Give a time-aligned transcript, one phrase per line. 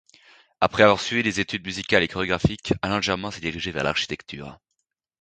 [0.61, 4.59] Après avoir suivi des études musicales et chorégraphiques, Alain Germain s'est dirigé vers l'architecture.